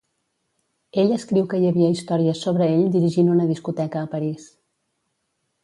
Ell 1.01 1.13
escriu 1.17 1.45
que 1.51 1.59
hi 1.59 1.67
havia 1.71 1.91
històries 1.97 2.41
sobre 2.47 2.71
ell 2.77 2.83
dirigint 2.97 3.31
una 3.37 3.47
discoteca 3.53 4.05
a 4.07 4.11
París. 4.17 4.51